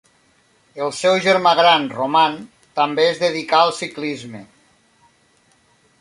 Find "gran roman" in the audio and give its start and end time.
1.59-2.39